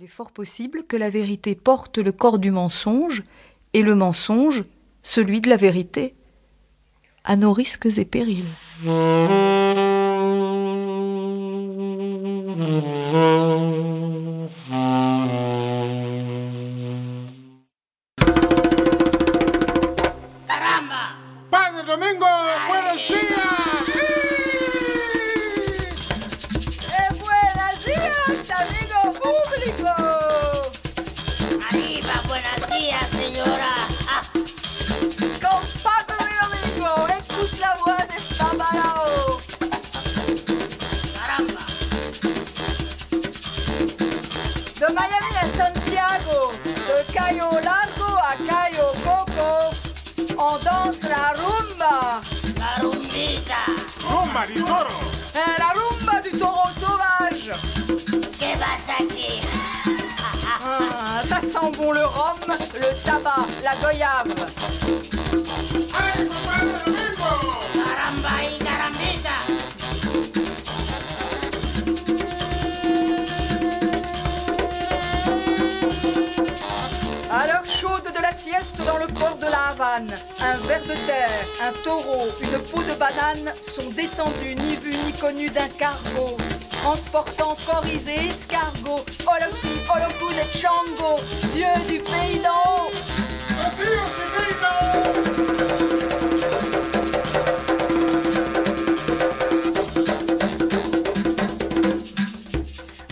Il 0.00 0.04
est 0.04 0.06
fort 0.06 0.30
possible 0.30 0.84
que 0.84 0.96
la 0.96 1.10
vérité 1.10 1.56
porte 1.56 1.98
le 1.98 2.12
corps 2.12 2.38
du 2.38 2.52
mensonge 2.52 3.24
et 3.72 3.82
le 3.82 3.96
mensonge 3.96 4.62
celui 5.02 5.40
de 5.40 5.48
la 5.48 5.56
vérité, 5.56 6.14
à 7.24 7.34
nos 7.34 7.52
risques 7.52 7.88
et 7.96 8.04
périls. 8.04 8.44
Padre 21.50 21.84
Domingo, 21.84 22.26
buenos 22.68 23.08
días. 23.08 23.57
Días, 28.08 28.50
amigo 28.50 29.12
público. 29.20 29.92
Arriba, 31.70 32.14
buenos 32.26 32.70
días, 32.70 33.08
señora. 33.10 33.72
Ah, 34.08 34.22
Compadre 35.42 36.24
Domingo, 36.40 36.90
la 37.60 37.76
voix 37.84 38.08
de 38.08 38.18
Babalao. 38.38 39.38
caramba. 41.14 41.64
De 44.78 44.86
Miami 44.94 45.36
a 45.36 45.46
Santiago, 45.56 46.52
de 46.64 47.12
Cayo 47.12 47.50
Largo 47.62 48.18
a 48.18 48.36
Cayo 48.46 48.86
Coco, 49.04 49.70
on 50.38 50.58
danse 50.64 51.08
la 51.08 51.32
rumba. 51.34 52.20
La 52.58 52.78
rumbita. 52.82 53.60
Rumba 54.08 54.46
di 54.46 54.54
toro. 54.54 54.98
Eh, 55.34 55.58
la 55.58 55.72
rumba 55.74 56.17
sent 61.60 61.72
bon 61.76 61.92
le 61.92 62.04
rhum, 62.04 62.38
le 62.48 63.04
tabac, 63.04 63.46
la 63.62 63.74
goyave. 63.76 64.34
Caramba 68.64 69.18
chaude 77.66 78.12
de 78.14 78.22
la 78.22 78.32
sieste 78.32 78.76
dans 78.86 78.96
le 78.98 79.06
port 79.06 79.36
de 79.36 79.44
la 79.46 79.68
Havane, 79.68 80.10
un 80.40 80.56
ver 80.66 80.80
de 80.82 80.94
terre, 81.06 81.46
un 81.62 81.72
taureau, 81.84 82.28
une 82.40 82.58
peau 82.70 82.82
de 82.82 82.94
banane 82.98 83.52
sont 83.62 83.90
descendus 83.90 84.56
ni 84.56 84.74
vus 84.76 84.96
ni 85.04 85.12
connus 85.12 85.50
d'un 85.50 85.68
cargo, 85.78 86.36
transportant 86.82 87.56
coris 87.66 88.04
et 88.08 88.28
escargots, 88.28 89.04
Oloki, 89.26 89.74
Oloku 89.94 90.32
de 90.34 90.44
Chango, 90.56 91.20
dieu 91.52 91.66
du 91.88 92.00
pays 92.00 92.38
d'en 92.38 92.62
haut. 92.72 92.92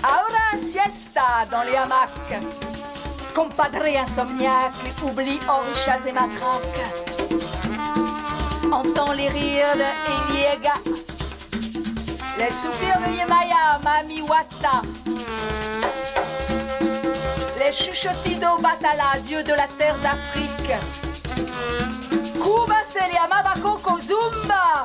Ahora 0.03 0.57
siesta 0.57 1.47
dans 1.51 1.63
les 1.63 1.77
hamacs. 1.77 2.43
Compadre 3.35 3.87
insomniaque, 3.99 4.73
oublie 5.03 5.39
orchas 5.49 6.01
et 6.07 6.13
matraques. 6.13 6.85
Entend 8.73 9.13
les 9.13 9.29
rires 9.29 9.77
de 9.77 10.33
Eliega. 10.33 11.16
Les 12.39 12.51
soupirs 12.51 12.99
de 12.99 13.13
Yemaya, 13.17 13.79
Mami 13.83 14.21
Wata. 14.23 14.83
Les 17.59 17.73
chuchotis 17.73 18.37
Batala, 18.37 19.19
dieu 19.25 19.43
de 19.43 19.51
la 19.53 19.67
terre 19.79 19.97
d'Afrique. 19.99 20.73
Kuba 22.35 22.77
Celia 22.91 23.27
Mabakoko 23.29 23.99
Zumba. 24.01 24.85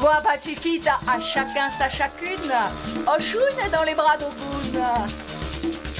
Guapa 0.00 0.38
chiquita, 0.38 0.98
à 1.06 1.20
chacun 1.20 1.70
sa 1.78 1.88
chacune. 1.88 2.52
Oshun 3.06 3.64
est 3.64 3.70
dans 3.70 3.84
les 3.84 3.94
bras 3.94 4.16
d'Ogun. 4.16 5.06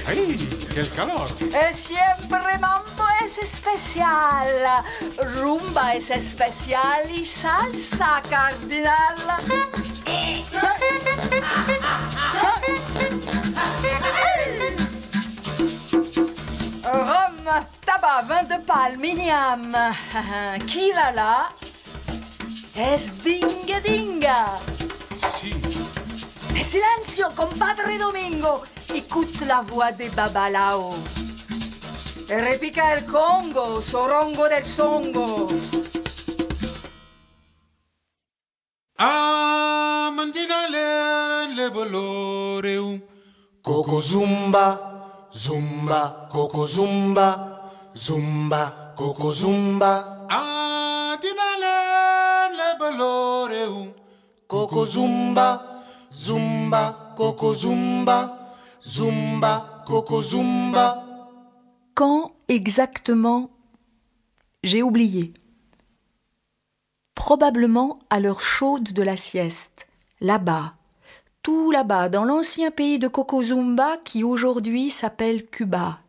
¡Ay, 0.06 0.37
qué 0.75 0.82
calor! 0.94 1.26
Et 1.41 1.75
siempre 1.75 2.59
mambo 2.60 3.06
es 3.25 3.38
especial. 3.38 4.82
Rumba 5.37 5.94
es 5.94 6.10
especial 6.10 7.10
y 7.14 7.25
salsa 7.25 8.20
cardinal. 8.28 9.16
Rhum, 16.84 17.48
tabac, 17.87 18.28
vin 18.28 18.43
de 18.44 18.59
palme, 18.66 19.04
igname. 19.04 19.94
Qui 20.66 20.93
va 20.93 21.12
là? 21.12 21.48
Es 22.77 23.23
dinga 23.23 23.81
dinga. 23.81 24.59
Sí. 25.39 25.55
Silenzio, 26.62 27.31
compadre 27.37 27.99
Domingo. 27.99 28.62
Écoute 28.93 29.47
la 29.47 29.62
voix 29.62 29.93
des 29.93 30.11
babalao. 30.11 30.95
E 32.29 32.41
repica 32.41 32.95
il 32.97 33.05
Congo, 33.05 33.81
sorongo 33.81 34.49
del 34.49 34.65
songo. 34.65 35.49
Ah, 38.99 40.11
mantina 40.12 40.67
le 40.69 41.55
le 41.55 41.71
boloreu. 41.71 43.01
Coco 43.62 44.01
zumba, 44.01 45.29
zumba, 45.33 46.29
coco 46.33 46.67
zumba, 46.67 47.71
zumba, 47.95 48.95
coco 48.97 49.33
zumba, 49.33 50.27
Ah, 50.29 50.63
zumba, 54.84 55.82
zumba, 56.12 57.15
zumba, 57.54 58.19
zumba, 58.84 59.84
coco 59.87 60.22
zumba. 60.22 61.04
Quand 61.94 62.32
exactement? 62.48 63.50
J'ai 64.62 64.82
oublié. 64.82 65.32
Probablement 67.14 67.98
à 68.10 68.20
l'heure 68.20 68.41
chaude 68.41 68.93
de 68.93 69.03
la 69.03 69.16
sieste, 69.16 69.87
là-bas, 70.20 70.75
tout 71.44 71.70
là-bas, 71.70 72.09
dans 72.09 72.25
l'ancien 72.25 72.70
pays 72.70 72.98
de 72.98 73.06
Cocozumba 73.06 73.98
qui 74.04 74.25
aujourd'hui 74.25 74.91
s'appelle 74.91 75.44
Cuba. 75.44 76.00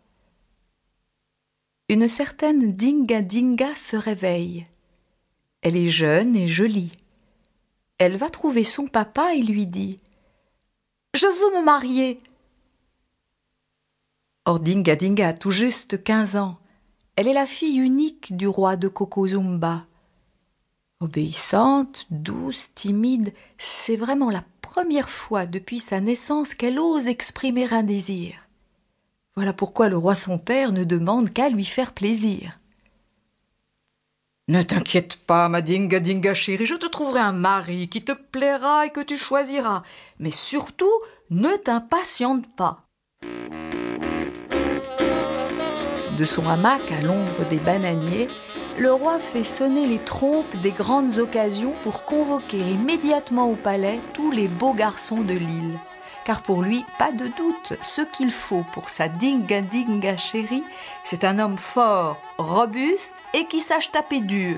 Une 1.90 2.08
certaine 2.08 2.74
Dinga 2.74 3.22
Dinga 3.22 3.76
se 3.76 3.98
réveille. 3.98 4.66
Elle 5.62 5.76
est 5.76 5.90
jeune 5.90 6.36
et 6.38 6.48
jolie. 6.48 6.94
Elle 7.98 8.18
va 8.18 8.30
trouver 8.30 8.64
son 8.64 8.88
papa 8.88 9.36
et 9.36 9.42
lui 9.42 9.68
dit 9.68 10.00
Je 11.14 11.28
veux 11.28 11.60
me 11.60 11.64
marier. 11.64 12.22
Or 14.46 14.60
Dinga 14.60 15.28
a 15.28 15.34
tout 15.34 15.52
juste 15.52 16.04
quinze 16.04 16.36
ans. 16.36 16.58
Elle 17.16 17.28
est 17.28 17.34
la 17.34 17.46
fille 17.46 17.78
unique 17.78 18.36
du 18.36 18.48
roi 18.48 18.76
de 18.76 18.90
Cocozumba. 18.90 19.86
Obéissante, 21.00 22.08
douce, 22.10 22.74
timide, 22.74 23.34
c'est 23.58 23.96
vraiment 23.96 24.30
la 24.30 24.44
première 24.62 25.10
fois 25.10 25.46
depuis 25.46 25.80
sa 25.80 26.02
naissance 26.02 26.54
qu'elle 26.54 26.80
ose 26.80 27.08
exprimer 27.08 27.72
un 27.72 27.84
désir. 27.84 28.36
Voilà 29.36 29.54
pourquoi 29.54 29.88
le 29.88 29.98
roi 29.98 30.16
son 30.16 30.38
père 30.38 30.72
ne 30.74 30.84
demande 30.84 31.32
qu'à 31.32 31.50
lui 31.50 31.66
faire 31.66 31.94
plaisir. 31.94 32.60
Ne 34.48 34.62
t'inquiète 34.62 35.16
pas, 35.16 35.50
ma 35.50 35.64
dinga 35.64 36.00
dinga 36.00 36.36
chérie, 36.36 36.68
je 36.68 36.76
te 36.76 36.86
trouverai 36.86 37.20
un 37.20 37.32
mari 37.32 37.88
qui 37.88 38.04
te 38.04 38.12
plaira 38.12 38.86
et 38.86 38.92
que 38.92 39.00
tu 39.00 39.18
choisiras. 39.18 39.82
Mais 40.20 40.30
surtout, 40.30 40.92
ne 41.32 41.50
t'impatiente 41.50 42.46
pas. 42.56 42.84
De 46.16 46.26
son 46.26 46.48
hamac 46.48 46.92
à 46.92 47.02
l'ombre 47.02 47.50
des 47.50 47.58
bananiers, 47.58 48.28
le 48.78 48.94
roi 48.94 49.18
fait 49.18 49.44
sonner 49.44 49.88
les 49.88 49.98
trompes 49.98 50.56
des 50.62 50.70
grandes 50.70 51.18
occasions 51.18 51.74
pour 51.82 52.06
convoquer 52.06 52.60
immédiatement 52.60 53.50
au 53.50 53.56
palais 53.56 54.00
tous 54.14 54.30
les 54.30 54.48
beaux 54.48 54.76
garçons 54.76 55.22
de 55.22 55.34
l'île. 55.34 55.80
Car 56.26 56.42
pour 56.42 56.64
lui, 56.64 56.84
pas 56.98 57.12
de 57.12 57.28
doute, 57.28 57.78
ce 57.84 58.02
qu'il 58.02 58.32
faut 58.32 58.66
pour 58.74 58.90
sa 58.90 59.08
dinga 59.08 59.62
dinga 59.62 60.18
chérie, 60.18 60.64
c'est 61.04 61.24
un 61.24 61.38
homme 61.38 61.60
fort, 61.60 62.20
robuste 62.40 63.14
et 63.36 63.46
qui 63.46 63.60
sache 63.60 63.92
taper 63.92 64.22
dur. 64.22 64.58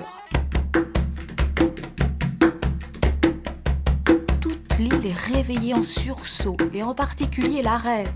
Toute 4.39 4.77
l'île 4.79 5.05
est 5.05 5.33
réveillée 5.35 5.73
en 5.73 5.83
sursaut, 5.83 6.55
et 6.73 6.83
en 6.83 6.95
particulier 6.95 7.61
la 7.61 7.75
reine. 7.75 8.07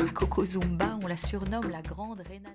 À 0.00 0.10
Cocozumba, 0.12 0.98
on 1.00 1.06
la 1.06 1.16
surnomme 1.16 1.70
la 1.70 1.80
grande 1.80 2.22
reine. 2.28 2.48